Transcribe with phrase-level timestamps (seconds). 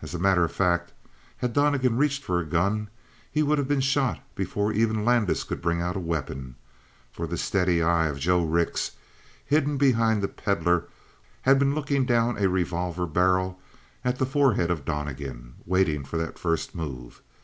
[0.00, 0.92] As a matter of fact,
[1.38, 2.88] had Donnegan reached for a gun,
[3.28, 6.54] he would have been shot before even Landis could bring out a weapon,
[7.10, 8.92] for the steady eye of Joe Rix,
[9.44, 10.86] hidden behind the Pedlar,
[11.40, 13.58] had been looking down a revolver barrel
[14.04, 17.20] at the forehead of Donnegan, waiting for that first move.